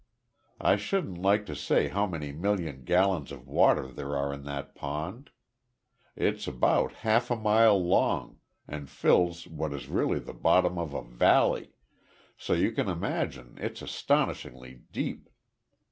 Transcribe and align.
I 0.59 0.77
shouldn't 0.77 1.19
like 1.19 1.45
to 1.45 1.55
say 1.55 1.87
how 1.89 2.07
many 2.07 2.31
million 2.31 2.85
gallons 2.85 3.31
of 3.31 3.45
water 3.47 3.85
there 3.87 4.17
are 4.17 4.33
in 4.33 4.45
that 4.45 4.73
pond. 4.73 5.29
It's 6.15 6.47
about 6.47 6.91
half 7.05 7.29
a 7.29 7.35
mile 7.35 7.79
long, 7.79 8.39
and 8.67 8.89
fills 8.89 9.45
what 9.45 9.73
is 9.73 9.87
really 9.87 10.17
the 10.17 10.33
bottom 10.33 10.79
of 10.79 10.95
a 10.95 11.03
valley, 11.03 11.73
so 12.35 12.53
you 12.53 12.71
can 12.71 12.89
imagine 12.89 13.59
it's 13.61 13.83
astonishingly 13.83 14.81
deep." 14.91 15.29